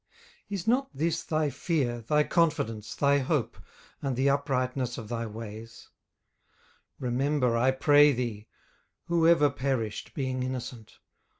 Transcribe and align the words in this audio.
18:004:006 0.45 0.45
Is 0.49 0.67
not 0.67 0.89
this 0.95 1.23
thy 1.23 1.49
fear, 1.51 2.01
thy 2.01 2.23
confidence, 2.23 2.95
thy 2.95 3.19
hope, 3.19 3.55
and 4.01 4.15
the 4.15 4.31
uprightness 4.31 4.97
of 4.97 5.09
thy 5.09 5.27
ways? 5.27 5.89
18:004:007 6.95 6.95
Remember, 7.01 7.55
I 7.55 7.69
pray 7.69 8.11
thee, 8.11 8.47
who 9.05 9.27
ever 9.27 9.51
perished, 9.51 10.15
being 10.15 10.41
innocent? 10.41 10.97